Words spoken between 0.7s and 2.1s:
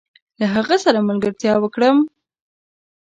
سره ملګرتيا وکړم؟